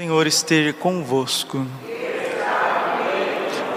[0.00, 1.66] Senhor esteja convosco.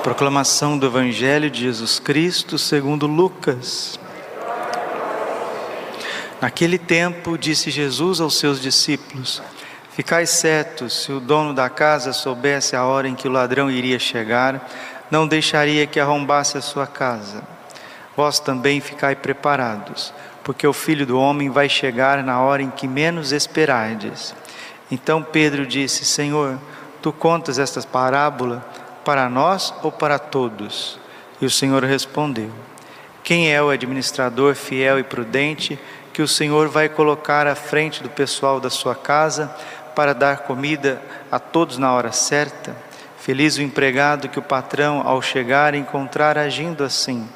[0.03, 3.99] Proclamação do Evangelho de Jesus Cristo segundo Lucas.
[6.39, 9.41] Naquele tempo disse Jesus aos seus discípulos:
[9.93, 13.97] Ficai certos, se o dono da casa soubesse a hora em que o ladrão iria
[13.97, 14.69] chegar,
[15.09, 17.41] não deixaria que arrombasse a sua casa.
[18.15, 20.13] Vós também ficai preparados,
[20.43, 24.35] porque o filho do homem vai chegar na hora em que menos esperardes.
[24.91, 26.59] Então Pedro disse: Senhor,
[27.01, 28.63] tu contas esta parábola
[29.05, 30.99] para nós ou para todos?
[31.39, 32.51] E o Senhor respondeu:
[33.23, 35.79] Quem é o administrador fiel e prudente
[36.13, 39.47] que o Senhor vai colocar à frente do pessoal da sua casa
[39.95, 41.01] para dar comida
[41.31, 42.75] a todos na hora certa?
[43.17, 47.27] Feliz o empregado que o patrão, ao chegar, encontrar agindo assim.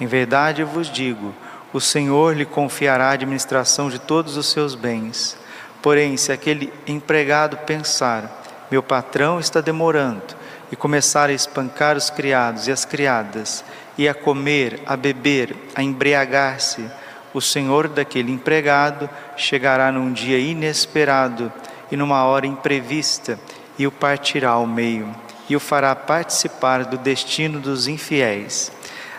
[0.00, 1.34] Em verdade vos digo:
[1.72, 5.41] o Senhor lhe confiará a administração de todos os seus bens.
[5.82, 12.66] Porém, se aquele empregado pensar, meu patrão está demorando, e começar a espancar os criados
[12.66, 13.62] e as criadas,
[13.98, 16.88] e a comer, a beber, a embriagar-se,
[17.34, 21.52] o senhor daquele empregado chegará num dia inesperado
[21.90, 23.38] e numa hora imprevista,
[23.78, 25.14] e o partirá ao meio,
[25.48, 28.72] e o fará participar do destino dos infiéis.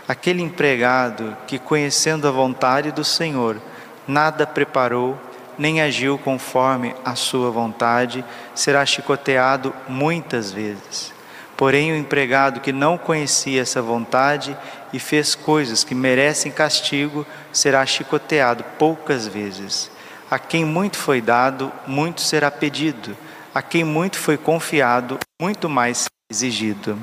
[0.07, 3.61] Aquele empregado que, conhecendo a vontade do Senhor,
[4.07, 5.19] nada preparou,
[5.57, 8.23] nem agiu conforme a sua vontade,
[8.55, 11.13] será chicoteado muitas vezes.
[11.55, 14.57] Porém, o empregado que não conhecia essa vontade
[14.91, 19.89] e fez coisas que merecem castigo, será chicoteado poucas vezes.
[20.29, 23.15] A quem muito foi dado, muito será pedido.
[23.53, 26.97] A quem muito foi confiado, muito mais será exigido.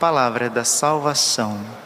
[0.00, 1.85] Palavra da salvação.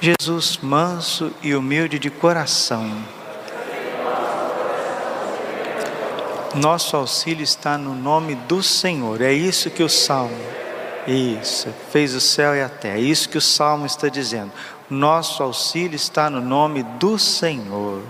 [0.00, 2.90] Jesus manso e humilde de coração.
[6.54, 9.20] Nosso auxílio está no nome do Senhor.
[9.20, 10.34] É isso que o salmo.
[11.06, 12.96] Isso, fez o céu e a terra.
[12.96, 14.50] É isso que o salmo está dizendo.
[14.88, 18.02] Nosso auxílio está no nome do Senhor.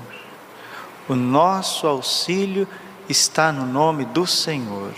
[1.09, 2.69] O nosso auxílio
[3.09, 4.93] está no nome do Senhor.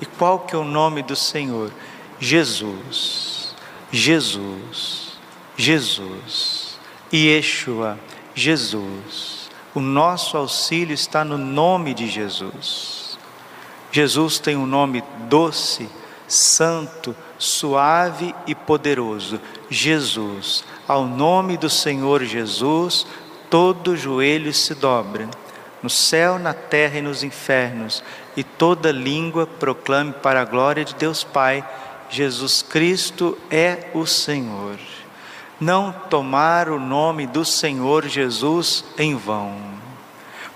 [0.00, 1.72] E qual que é o nome do Senhor?
[2.20, 3.54] Jesus.
[3.90, 5.09] Jesus.
[5.60, 6.78] Jesus,
[7.12, 7.98] Yeshua,
[8.34, 9.50] Jesus.
[9.74, 13.18] O nosso auxílio está no nome de Jesus.
[13.92, 15.86] Jesus tem um nome doce,
[16.26, 19.38] santo, suave e poderoso.
[19.68, 20.64] Jesus.
[20.88, 23.06] Ao nome do Senhor Jesus,
[23.50, 25.28] todo joelho se dobra,
[25.82, 28.02] no céu, na terra e nos infernos,
[28.34, 31.62] e toda língua proclame para a glória de Deus Pai:
[32.08, 34.78] Jesus Cristo é o Senhor
[35.60, 39.56] não tomar o nome do Senhor Jesus em vão,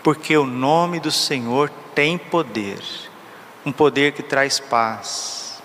[0.03, 2.81] porque o nome do Senhor tem poder,
[3.67, 5.63] um poder que traz paz,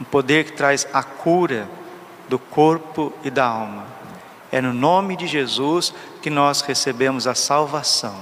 [0.00, 1.68] um poder que traz a cura
[2.28, 3.86] do corpo e da alma.
[4.50, 8.16] É no nome de Jesus que nós recebemos a salvação.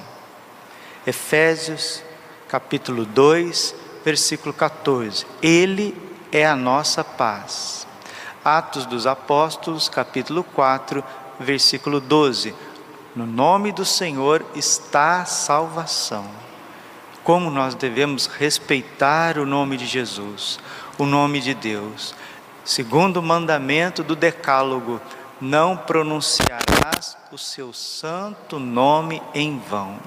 [1.06, 2.02] Efésios
[2.48, 3.74] capítulo 2,
[4.04, 5.26] versículo 14.
[5.42, 5.96] Ele
[6.30, 7.87] é a nossa paz.
[8.56, 11.04] Atos dos Apóstolos, capítulo 4,
[11.38, 12.54] versículo 12.
[13.14, 16.24] No nome do Senhor está a salvação.
[17.22, 20.58] Como nós devemos respeitar o nome de Jesus,
[20.96, 22.14] o nome de Deus.
[22.64, 24.98] Segundo o mandamento do Decálogo,
[25.38, 29.98] não pronunciarás o seu santo nome em vão.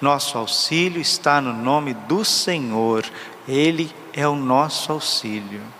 [0.00, 3.04] Nosso auxílio está no nome do Senhor,
[3.46, 5.77] Ele é o nosso auxílio.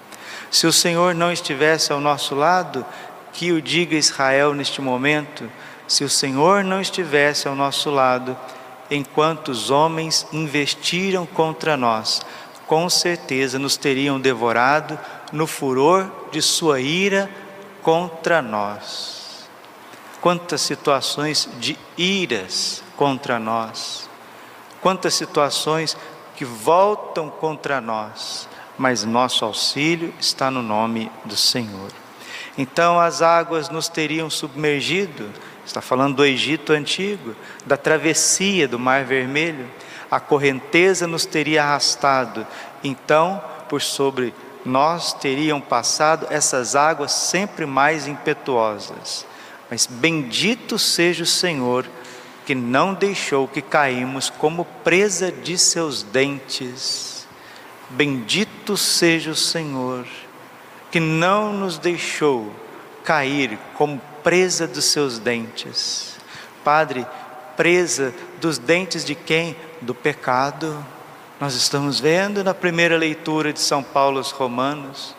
[0.51, 2.85] Se o Senhor não estivesse ao nosso lado,
[3.33, 5.51] que o diga Israel neste momento,
[5.87, 8.37] se o Senhor não estivesse ao nosso lado,
[8.91, 12.23] enquanto os homens investiram contra nós,
[12.67, 14.99] com certeza nos teriam devorado
[15.33, 17.31] no furor de sua ira
[17.83, 19.49] contra nós.
[20.21, 24.09] Quantas situações de iras contra nós,
[24.81, 25.97] quantas situações
[26.35, 28.48] que voltam contra nós,
[28.79, 31.91] mas nosso auxílio está no nome do Senhor.
[32.57, 35.29] Então as águas nos teriam submergido,
[35.67, 37.35] está falando do Egito antigo,
[37.67, 39.69] da travessia do Mar Vermelho,
[40.11, 42.47] a correnteza nos teria arrastado.
[42.83, 44.33] Então por sobre
[44.65, 49.27] nós teriam passado essas águas sempre mais impetuosas.
[49.71, 51.87] Mas bendito seja o Senhor
[52.47, 57.18] que não deixou que caímos como presa de seus dentes.
[57.91, 60.07] Bendito seja o Senhor
[60.91, 62.53] que não nos deixou
[63.05, 66.17] cair como presa dos seus dentes.
[66.65, 67.07] Padre,
[67.57, 69.57] presa dos dentes de quem?
[69.81, 70.85] Do pecado.
[71.41, 75.17] Nós estamos vendo na primeira leitura de São Paulo aos Romanos.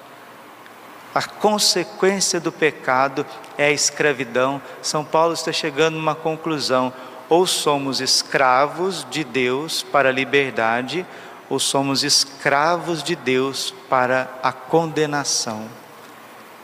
[1.14, 3.26] A consequência do pecado
[3.58, 4.62] é a escravidão.
[4.82, 6.94] São Paulo está chegando a uma conclusão:
[7.28, 11.06] ou somos escravos de Deus para a liberdade,
[11.50, 15.68] ou somos escravos de Deus para a condenação.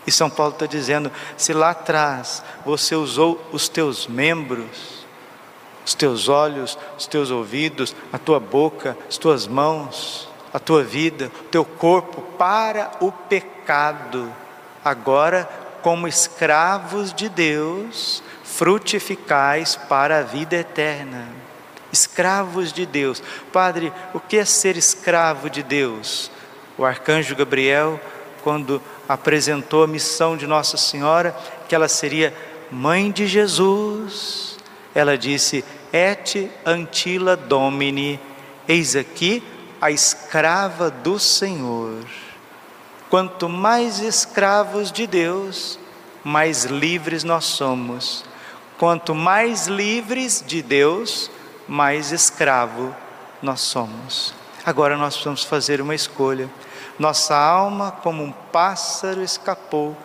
[0.05, 5.05] E São Paulo está dizendo: se lá atrás você usou os teus membros,
[5.85, 11.31] os teus olhos, os teus ouvidos, a tua boca, as tuas mãos, a tua vida,
[11.41, 14.31] o teu corpo para o pecado,
[14.83, 15.49] agora,
[15.81, 21.27] como escravos de Deus, frutificais para a vida eterna.
[21.95, 23.23] Escravos de Deus.
[23.53, 26.29] Padre, o que é ser escravo de Deus?
[26.77, 27.99] O arcanjo Gabriel,
[28.43, 31.35] quando apresentou a missão de Nossa Senhora,
[31.69, 32.33] que ela seria
[32.69, 34.57] mãe de Jesus,
[34.93, 35.63] ela disse:
[35.93, 38.19] Et antila domini,
[38.67, 39.41] eis aqui
[39.79, 42.03] a escrava do Senhor.
[43.09, 45.79] Quanto mais escravos de Deus,
[46.23, 48.25] mais livres nós somos.
[48.77, 51.31] Quanto mais livres de Deus,
[51.67, 52.95] mais escravo
[53.41, 54.33] nós somos.
[54.65, 56.49] Agora nós precisamos fazer uma escolha.
[56.97, 59.95] Nossa alma, como um pássaro, escapou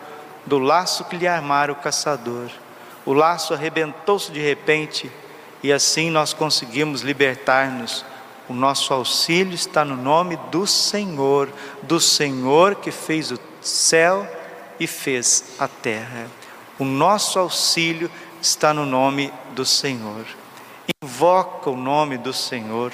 [0.45, 2.49] do laço que lhe armara o caçador.
[3.05, 5.11] O laço arrebentou-se de repente
[5.63, 8.05] e assim nós conseguimos libertar-nos.
[8.49, 11.49] O nosso auxílio está no nome do Senhor,
[11.83, 14.27] do Senhor que fez o céu
[14.79, 16.27] e fez a terra.
[16.77, 18.11] O nosso auxílio
[18.41, 20.25] está no nome do Senhor.
[21.03, 22.93] Invoca o nome do Senhor.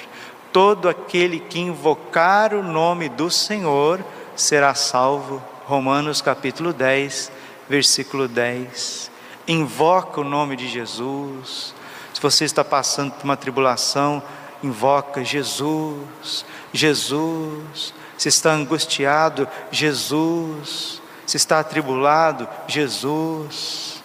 [0.51, 4.04] Todo aquele que invocar o nome do Senhor
[4.36, 5.42] será salvo.
[5.66, 7.31] Romanos capítulo 10,
[7.69, 9.12] versículo 10.
[9.48, 11.74] Invoca o nome de Jesus.
[12.13, 14.22] Se você está passando por uma tribulação,
[14.63, 17.94] invoca Jesus, Jesus.
[18.18, 21.01] Se está angustiado, Jesus.
[21.25, 23.97] Se está atribulado, Jesus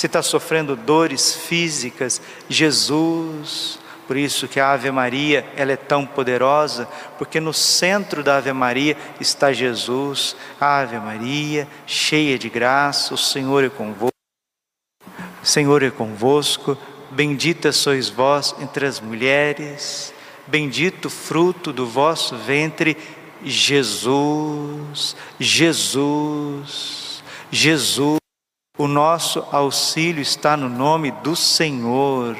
[0.00, 3.78] se está sofrendo dores físicas, Jesus.
[4.08, 6.88] Por isso que a Ave Maria, ela é tão poderosa,
[7.18, 10.34] porque no centro da Ave Maria está Jesus.
[10.58, 14.10] Ave Maria, cheia de graça, o Senhor é convosco.
[15.42, 16.78] Senhor é convosco,
[17.10, 20.14] bendita sois vós entre as mulheres,
[20.46, 22.96] bendito o fruto do vosso ventre,
[23.44, 25.14] Jesus.
[25.38, 27.22] Jesus.
[27.50, 28.20] Jesus.
[28.80, 32.34] O nosso auxílio está no nome do Senhor,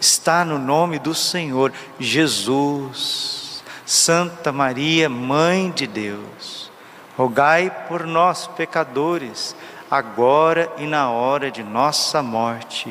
[0.00, 3.62] está no nome do Senhor, Jesus.
[3.84, 6.72] Santa Maria, Mãe de Deus,
[7.14, 9.54] rogai por nós, pecadores,
[9.90, 12.90] agora e na hora de nossa morte.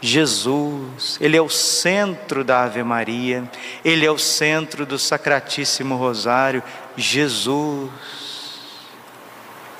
[0.00, 3.48] Jesus, Ele é o centro da Ave Maria,
[3.84, 6.60] Ele é o centro do Sacratíssimo Rosário,
[6.96, 7.88] Jesus.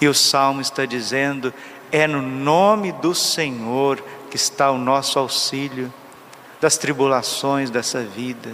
[0.01, 1.53] E o salmo está dizendo:
[1.93, 5.93] é no nome do Senhor que está o nosso auxílio
[6.61, 8.51] das tribulações dessa vida,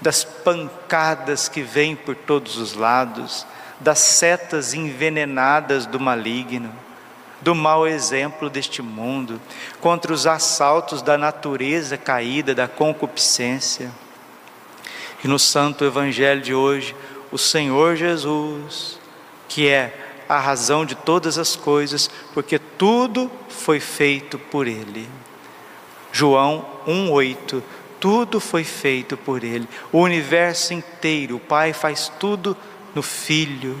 [0.00, 3.46] das pancadas que vêm por todos os lados,
[3.78, 6.72] das setas envenenadas do maligno,
[7.40, 9.40] do mau exemplo deste mundo,
[9.80, 13.90] contra os assaltos da natureza caída, da concupiscência.
[15.24, 16.94] E no Santo Evangelho de hoje,
[17.30, 18.98] o Senhor Jesus,
[19.48, 25.08] que é a razão de todas as coisas, porque tudo foi feito por Ele.
[26.12, 27.60] João 1,8:
[27.98, 32.56] tudo foi feito por Ele, o universo inteiro, o Pai faz tudo
[32.94, 33.76] no Filho,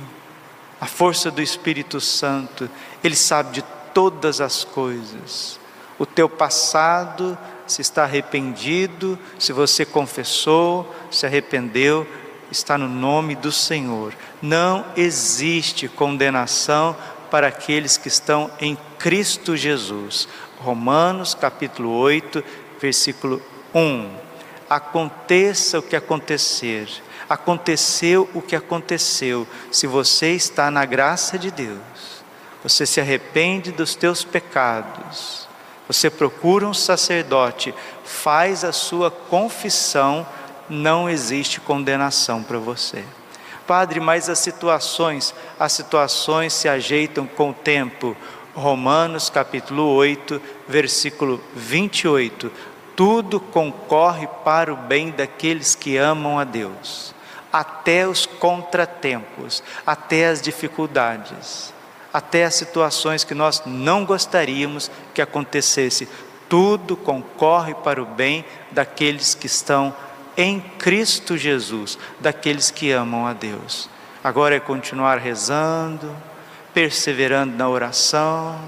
[0.80, 2.68] a força do Espírito Santo,
[3.04, 3.64] Ele sabe de
[3.94, 5.60] todas as coisas.
[6.00, 12.04] O teu passado, se está arrependido, se você confessou, se arrependeu,
[12.50, 14.14] está no nome do Senhor.
[14.42, 16.96] Não existe condenação
[17.30, 20.28] para aqueles que estão em Cristo Jesus.
[20.58, 22.42] Romanos capítulo 8,
[22.80, 23.40] versículo
[23.74, 24.10] 1.
[24.68, 26.88] Aconteça o que acontecer,
[27.28, 31.78] aconteceu o que aconteceu, se você está na graça de Deus,
[32.62, 35.48] você se arrepende dos teus pecados,
[35.88, 40.26] você procura um sacerdote, faz a sua confissão,
[40.70, 43.04] não existe condenação para você.
[43.66, 48.16] Padre, mas as situações, as situações se ajeitam com o tempo.
[48.54, 52.50] Romanos capítulo 8, versículo 28.
[52.96, 57.14] Tudo concorre para o bem daqueles que amam a Deus,
[57.52, 61.72] até os contratempos, até as dificuldades,
[62.12, 66.08] até as situações que nós não gostaríamos que acontecesse.
[66.48, 69.94] Tudo concorre para o bem daqueles que estão
[70.40, 73.90] em Cristo Jesus, daqueles que amam a Deus.
[74.24, 76.16] Agora é continuar rezando,
[76.72, 78.58] perseverando na oração,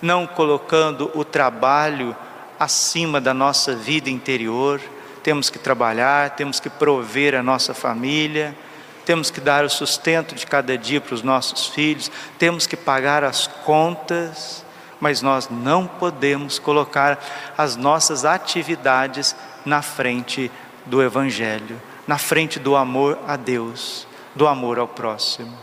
[0.00, 2.16] não colocando o trabalho
[2.58, 4.80] acima da nossa vida interior.
[5.22, 8.56] Temos que trabalhar, temos que prover a nossa família,
[9.04, 13.24] temos que dar o sustento de cada dia para os nossos filhos, temos que pagar
[13.24, 14.64] as contas,
[14.98, 17.22] mas nós não podemos colocar
[17.58, 20.50] as nossas atividades na frente
[20.86, 25.56] do Evangelho, na frente do amor a Deus, do amor ao próximo.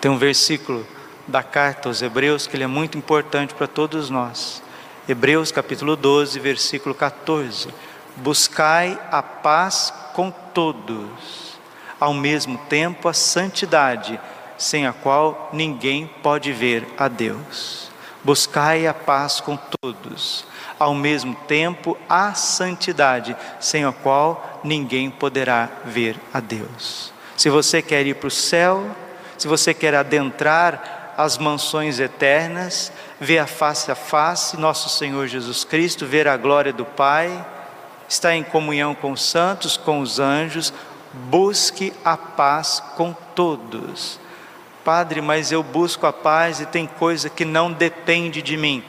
[0.00, 0.86] Tem um versículo
[1.26, 4.62] da carta aos Hebreus que ele é muito importante para todos nós.
[5.08, 7.68] Hebreus capítulo 12, versículo 14.
[8.16, 11.58] Buscai a paz com todos,
[11.98, 14.20] ao mesmo tempo a santidade,
[14.56, 17.90] sem a qual ninguém pode ver a Deus.
[18.22, 20.46] Buscai a paz com todos,
[20.84, 27.10] ao mesmo tempo a santidade, sem a qual ninguém poderá ver a Deus.
[27.38, 28.84] Se você quer ir para o céu,
[29.38, 35.64] se você quer adentrar as mansões eternas, ver a face a face nosso Senhor Jesus
[35.64, 37.46] Cristo, ver a glória do Pai,
[38.06, 40.70] estar em comunhão com os santos, com os anjos,
[41.14, 44.20] busque a paz com todos.
[44.84, 48.84] Padre, mas eu busco a paz e tem coisa que não depende de mim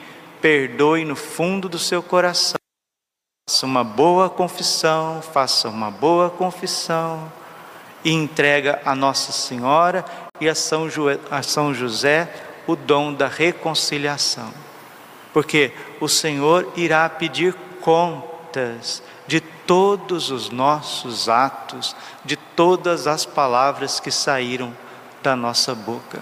[0.46, 2.54] perdoe no fundo do seu coração.
[3.50, 7.32] Faça uma boa confissão, faça uma boa confissão
[8.04, 10.04] e entrega a Nossa Senhora
[10.40, 10.86] e a São,
[11.32, 12.32] a São José
[12.64, 14.54] o dom da reconciliação.
[15.32, 23.98] Porque o Senhor irá pedir contas de todos os nossos atos, de todas as palavras
[23.98, 24.72] que saíram
[25.24, 26.20] da nossa boca.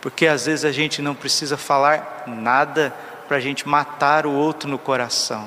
[0.00, 2.94] Porque às vezes a gente não precisa falar nada
[3.28, 5.46] para a gente matar o outro no coração.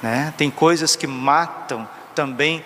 [0.00, 0.32] Né?
[0.36, 2.64] Tem coisas que matam também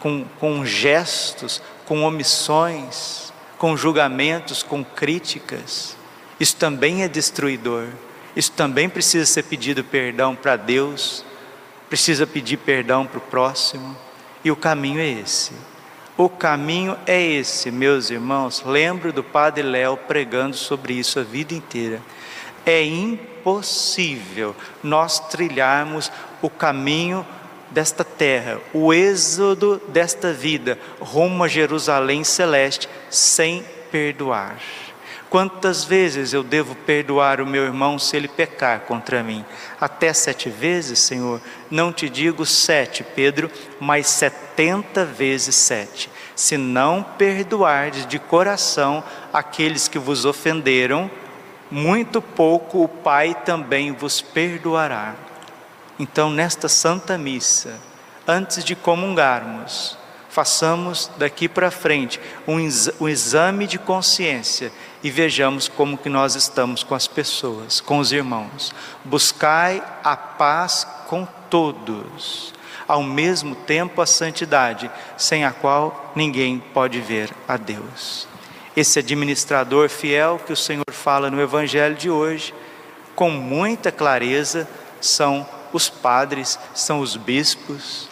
[0.00, 5.96] com, com gestos, com omissões, com julgamentos, com críticas.
[6.40, 7.86] Isso também é destruidor.
[8.34, 11.24] Isso também precisa ser pedido perdão para Deus,
[11.88, 13.96] precisa pedir perdão para o próximo.
[14.44, 15.52] E o caminho é esse.
[16.16, 18.62] O caminho é esse, meus irmãos.
[18.66, 22.02] Lembro do Padre Léo pregando sobre isso a vida inteira
[22.66, 27.26] é impossível nós trilharmos o caminho
[27.70, 34.56] desta terra, o êxodo desta vida, rumo a Jerusalém celeste, sem perdoar.
[35.28, 39.44] Quantas vezes eu devo perdoar o meu irmão se ele pecar contra mim?
[39.80, 41.40] Até sete vezes, Senhor?
[41.68, 46.08] Não te digo sete, Pedro, mas setenta vezes sete.
[46.36, 49.02] Se não perdoardes de coração
[49.32, 51.10] aqueles que vos ofenderam,
[51.74, 55.16] muito pouco o Pai também vos perdoará.
[55.98, 57.80] Então, nesta Santa Missa,
[58.28, 59.98] antes de comungarmos,
[60.30, 62.58] façamos daqui para frente um,
[63.00, 64.70] um exame de consciência
[65.02, 68.72] e vejamos como que nós estamos com as pessoas, com os irmãos.
[69.04, 72.54] Buscai a paz com todos,
[72.86, 78.32] ao mesmo tempo a santidade, sem a qual ninguém pode ver a Deus
[78.76, 82.54] esse administrador fiel que o Senhor fala no Evangelho de hoje,
[83.14, 84.68] com muita clareza,
[85.00, 88.08] são os padres, são os bispos,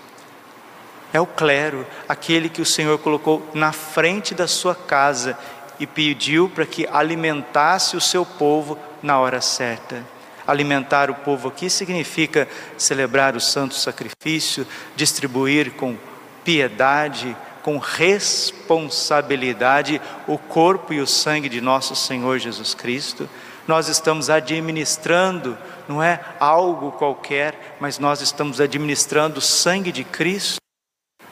[1.12, 5.36] é o clero, aquele que o Senhor colocou na frente da sua casa
[5.78, 10.04] e pediu para que alimentasse o seu povo na hora certa.
[10.46, 14.66] Alimentar o povo aqui significa celebrar o santo sacrifício,
[14.96, 15.96] distribuir com
[16.44, 23.28] piedade, com responsabilidade o corpo e o sangue de nosso Senhor Jesus Cristo.
[23.66, 25.56] Nós estamos administrando,
[25.88, 30.56] não é algo qualquer, mas nós estamos administrando o sangue de Cristo.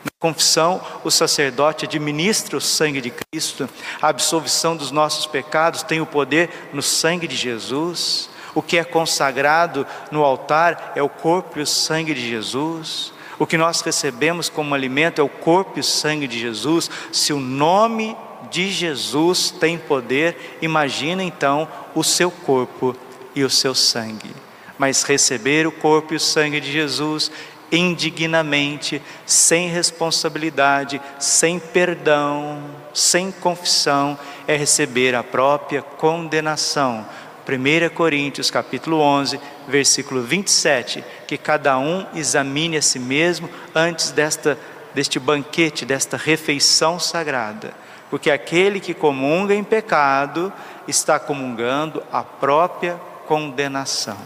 [0.05, 3.69] Na confissão, o sacerdote administra o sangue de Cristo,
[4.01, 8.31] a absolvição dos nossos pecados tem o poder no sangue de Jesus.
[8.55, 13.13] O que é consagrado no altar é o corpo e o sangue de Jesus.
[13.41, 16.91] O que nós recebemos como alimento é o corpo e o sangue de Jesus.
[17.11, 18.15] Se o nome
[18.51, 22.95] de Jesus tem poder, imagina então o seu corpo
[23.35, 24.31] e o seu sangue.
[24.77, 27.33] Mas receber o corpo e o sangue de Jesus
[27.73, 37.07] indignamente, sem responsabilidade, sem perdão, sem confissão, é receber a própria condenação.
[37.47, 44.59] 1 Coríntios capítulo 11, versículo 27, que cada um examine a si mesmo antes desta
[44.95, 47.73] deste banquete, desta refeição sagrada.
[48.09, 50.53] Porque aquele que comunga em pecado
[50.89, 54.19] está comungando a própria condenação.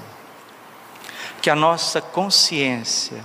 [1.42, 3.22] Que a nossa consciência,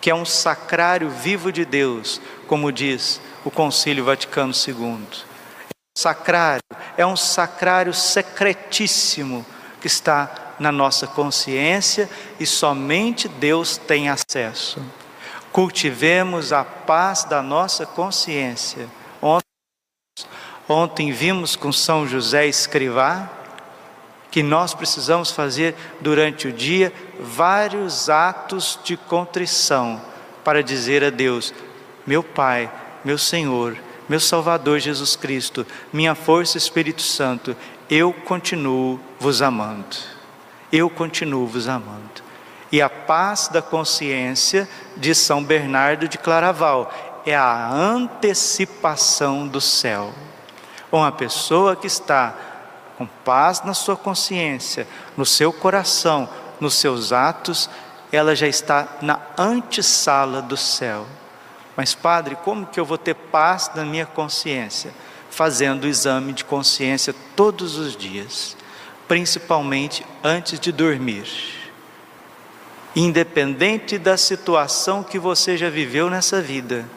[0.00, 5.06] que é um sacrário vivo de Deus, como diz o Concílio Vaticano II,
[5.96, 6.60] sacrário,
[6.94, 9.44] é um sacrário secretíssimo
[9.80, 14.80] que está na nossa consciência e somente Deus tem acesso.
[15.50, 18.86] Cultivemos a paz da nossa consciência.
[20.68, 23.30] Ontem, vimos com São José Escrivá
[24.30, 30.02] que nós precisamos fazer durante o dia vários atos de contrição
[30.44, 31.54] para dizer a Deus:
[32.06, 32.70] meu Pai,
[33.04, 37.56] meu Senhor, meu Salvador Jesus Cristo, minha força Espírito Santo,
[37.90, 39.96] eu continuo vos amando.
[40.72, 42.24] Eu continuo vos amando.
[42.70, 46.92] E a paz da consciência de São Bernardo de Claraval
[47.24, 50.12] é a antecipação do céu.
[50.90, 52.34] Uma pessoa que está
[52.96, 54.86] com paz na sua consciência,
[55.16, 56.28] no seu coração,
[56.60, 57.68] nos seus atos,
[58.10, 61.06] ela já está na antessala do céu.
[61.76, 64.92] Mas, Padre, como que eu vou ter paz na minha consciência?
[65.30, 68.56] Fazendo o exame de consciência todos os dias,
[69.06, 71.26] principalmente antes de dormir.
[72.94, 76.88] Independente da situação que você já viveu nessa vida,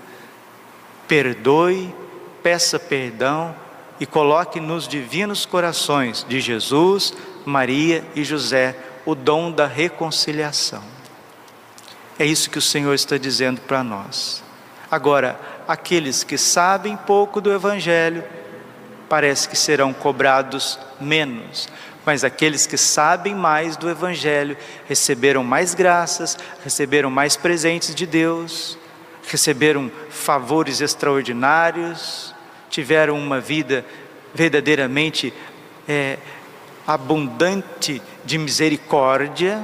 [1.07, 1.93] perdoe,
[2.41, 3.53] peça perdão
[3.99, 7.13] e coloque nos divinos corações de Jesus,
[7.45, 10.83] Maria e José o dom da reconciliação.
[12.17, 14.43] É isso que o Senhor está dizendo para nós.
[14.91, 18.23] Agora, aqueles que sabem pouco do Evangelho,
[19.07, 21.69] parece que serão cobrados menos,
[22.05, 28.77] mas aqueles que sabem mais do Evangelho receberam mais graças, receberam mais presentes de Deus,
[29.27, 32.33] receberam favores extraordinários,
[32.69, 33.85] tiveram uma vida
[34.33, 35.33] verdadeiramente
[35.87, 36.17] é,
[36.87, 39.61] abundante de misericórdia,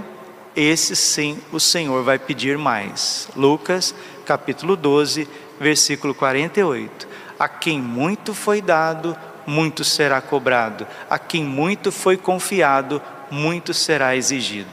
[0.55, 3.27] esse sim o Senhor vai pedir mais.
[3.35, 3.93] Lucas
[4.25, 5.27] capítulo 12,
[5.59, 7.07] versículo 48.
[7.39, 10.87] A quem muito foi dado, muito será cobrado.
[11.09, 14.69] A quem muito foi confiado, muito será exigido.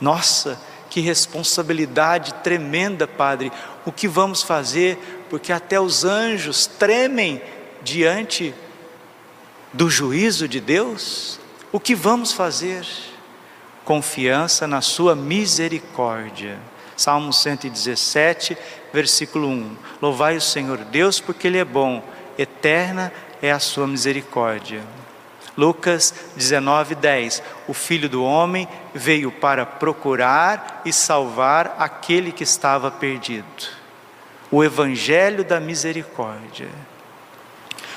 [0.00, 3.52] Nossa, que responsabilidade tremenda, Padre.
[3.84, 5.26] O que vamos fazer?
[5.28, 7.42] Porque até os anjos tremem
[7.82, 8.54] diante
[9.72, 11.38] do juízo de Deus.
[11.72, 12.86] O que vamos fazer?
[13.84, 16.58] Confiança na Sua misericórdia.
[16.96, 18.56] Salmo 117,
[18.92, 19.76] versículo 1.
[20.00, 22.02] Louvai o Senhor Deus, porque Ele é bom,
[22.38, 24.82] eterna é a sua misericórdia.
[25.56, 27.42] Lucas 19, 10.
[27.66, 33.46] O Filho do Homem veio para procurar e salvar aquele que estava perdido.
[34.50, 36.68] O Evangelho da Misericórdia.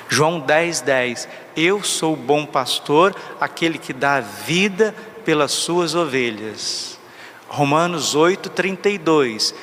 [0.08, 1.28] João 10, 10.
[1.56, 6.99] Eu sou o bom pastor, aquele que dá vida pelas suas ovelhas.
[7.50, 9.54] Romanos 8, 32.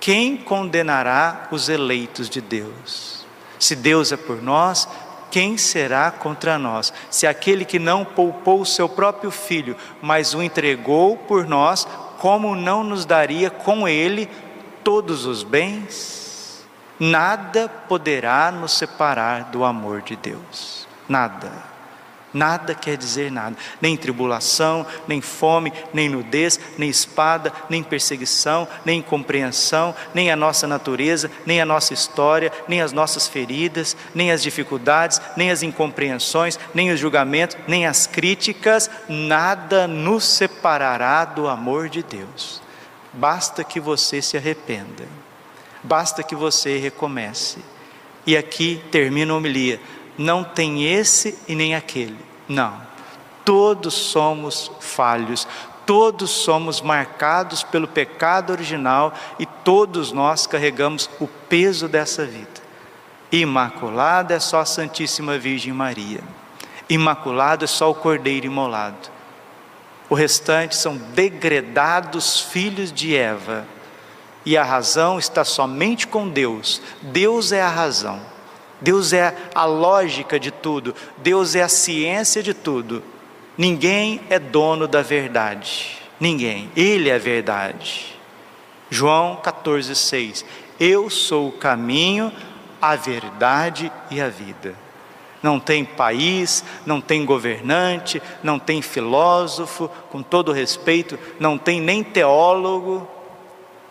[0.00, 3.24] Quem condenará os eleitos de Deus?
[3.58, 4.88] Se Deus é por nós,
[5.30, 6.92] quem será contra nós?
[7.10, 11.86] Se aquele que não poupou o seu próprio filho, mas o entregou por nós,
[12.18, 14.30] como não nos daria com ele
[14.82, 16.66] todos os bens?
[16.98, 20.88] Nada poderá nos separar do amor de Deus.
[21.06, 21.75] Nada.
[22.36, 28.98] Nada quer dizer nada, nem tribulação, nem fome, nem nudez, nem espada, nem perseguição, nem
[28.98, 34.42] incompreensão, nem a nossa natureza, nem a nossa história, nem as nossas feridas, nem as
[34.42, 41.88] dificuldades, nem as incompreensões, nem os julgamentos, nem as críticas, nada nos separará do amor
[41.88, 42.60] de Deus.
[43.14, 45.08] Basta que você se arrependa,
[45.82, 47.60] basta que você recomece.
[48.26, 49.80] E aqui termina a homilia
[50.18, 52.18] não tem esse e nem aquele.
[52.48, 52.80] Não.
[53.44, 55.46] Todos somos falhos,
[55.84, 62.66] todos somos marcados pelo pecado original e todos nós carregamos o peso dessa vida.
[63.30, 66.20] Imaculada é só a Santíssima Virgem Maria.
[66.88, 69.10] Imaculado é só o Cordeiro imolado.
[70.08, 73.66] O restante são degredados filhos de Eva.
[74.44, 76.80] E a razão está somente com Deus.
[77.02, 78.20] Deus é a razão.
[78.80, 83.02] Deus é a lógica de tudo, Deus é a ciência de tudo.
[83.56, 88.14] Ninguém é dono da verdade, ninguém, Ele é a verdade.
[88.90, 90.44] João 14,6:
[90.78, 92.32] Eu sou o caminho,
[92.80, 94.74] a verdade e a vida.
[95.42, 102.02] Não tem país, não tem governante, não tem filósofo, com todo respeito, não tem nem
[102.02, 103.08] teólogo,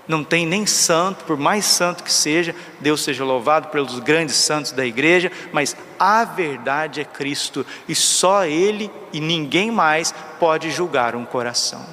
[0.08, 4.72] não tem nem santo, por mais santo que seja, Deus seja louvado pelos grandes santos
[4.72, 11.16] da igreja, mas a verdade é Cristo e só Ele e ninguém mais pode julgar
[11.16, 11.86] um coração.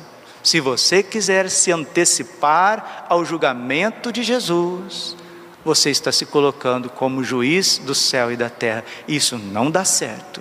[0.42, 5.16] Se você quiser se antecipar ao julgamento de Jesus,
[5.64, 8.84] você está se colocando como juiz do céu e da terra.
[9.06, 10.40] Isso não dá certo.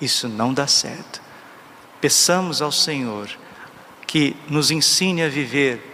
[0.00, 1.20] Isso não dá certo.
[2.00, 3.28] Peçamos ao Senhor
[4.06, 5.91] que nos ensine a viver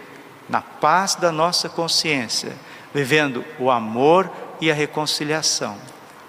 [0.49, 2.53] na paz da nossa consciência,
[2.93, 5.77] vivendo o amor e a reconciliação,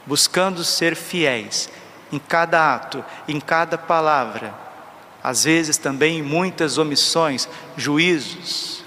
[0.06, 1.70] buscando ser fiéis
[2.12, 4.54] em cada ato, em cada palavra,
[5.22, 8.84] às vezes também em muitas omissões, juízos.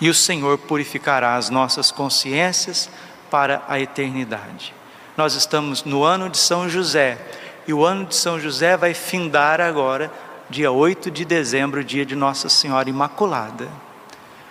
[0.00, 2.90] E o Senhor purificará as nossas consciências
[3.30, 4.74] para a eternidade.
[5.16, 7.18] Nós estamos no ano de São José,
[7.66, 10.12] e o ano de São José vai findar agora,
[10.48, 13.68] dia 8 de dezembro, dia de Nossa Senhora Imaculada.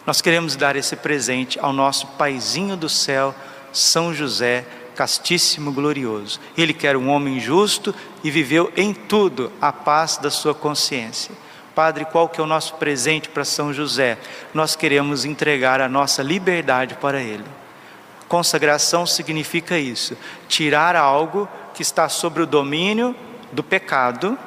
[0.06, 3.34] Nós queremos dar esse presente ao nosso paizinho do céu,
[3.74, 4.66] São José,
[4.96, 6.40] castíssimo, glorioso.
[6.58, 11.34] Ele que era um homem justo e viveu em tudo a paz da sua consciência.
[11.74, 14.18] Padre, qual que é o nosso presente para São José?
[14.54, 17.44] Nós queremos entregar a nossa liberdade para ele.
[18.30, 23.14] Consagração significa isso: tirar algo que está sobre o domínio
[23.52, 24.38] do pecado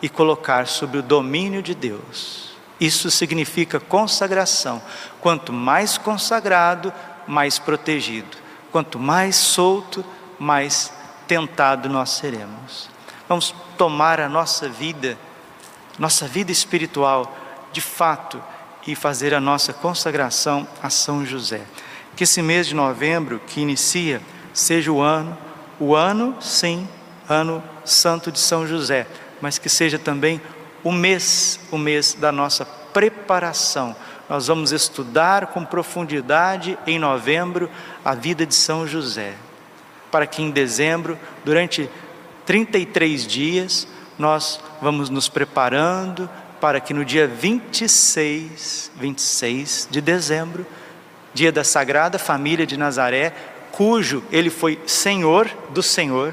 [0.00, 2.45] e colocar sobre o domínio de Deus.
[2.80, 4.82] Isso significa consagração.
[5.20, 6.92] Quanto mais consagrado,
[7.26, 8.36] mais protegido.
[8.70, 10.04] Quanto mais solto,
[10.38, 10.92] mais
[11.26, 12.88] tentado nós seremos.
[13.28, 15.18] Vamos tomar a nossa vida,
[15.98, 17.36] nossa vida espiritual,
[17.72, 18.42] de fato,
[18.86, 21.62] e fazer a nossa consagração a São José.
[22.14, 24.22] Que esse mês de novembro que inicia
[24.54, 25.36] seja o ano,
[25.80, 26.88] o ano, sim,
[27.28, 29.06] ano santo de São José,
[29.40, 30.40] mas que seja também
[30.86, 33.96] o mês, o mês da nossa preparação.
[34.28, 37.68] Nós vamos estudar com profundidade em novembro
[38.04, 39.34] a vida de São José,
[40.12, 41.90] para que em dezembro, durante
[42.44, 50.64] 33 dias, nós vamos nos preparando para que no dia 26, 26 de dezembro,
[51.34, 53.34] dia da Sagrada Família de Nazaré,
[53.72, 56.32] cujo ele foi Senhor do Senhor,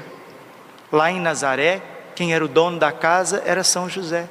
[0.92, 1.82] lá em Nazaré,
[2.14, 4.28] quem era o dono da casa era São José.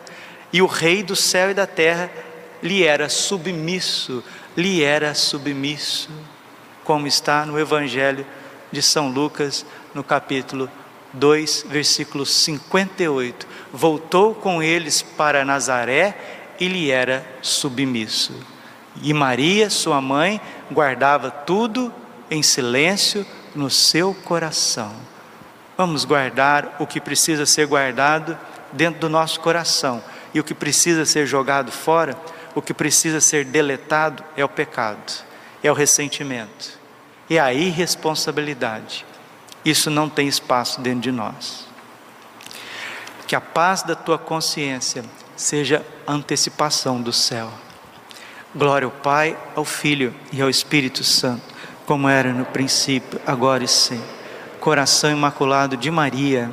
[0.53, 2.11] E o rei do céu e da terra
[2.61, 4.23] lhe era submisso,
[4.55, 6.11] lhe era submisso,
[6.83, 8.23] como está no Evangelho
[8.71, 10.69] de São Lucas, no capítulo
[11.11, 13.47] 2, versículo 58.
[13.73, 16.15] Voltou com eles para Nazaré
[16.59, 18.33] e lhe era submisso.
[19.01, 20.39] E Maria, sua mãe,
[20.71, 21.91] guardava tudo
[22.29, 24.93] em silêncio no seu coração.
[25.75, 28.37] Vamos guardar o que precisa ser guardado
[28.71, 32.17] dentro do nosso coração e o que precisa ser jogado fora,
[32.55, 35.13] o que precisa ser deletado é o pecado,
[35.61, 36.79] é o ressentimento,
[37.29, 39.05] é a irresponsabilidade.
[39.63, 41.67] Isso não tem espaço dentro de nós.
[43.27, 45.03] Que a paz da tua consciência
[45.35, 47.51] seja antecipação do céu.
[48.55, 51.41] Glória ao Pai, ao Filho e ao Espírito Santo,
[51.85, 54.05] como era no princípio, agora e sempre.
[54.59, 56.51] Coração imaculado de Maria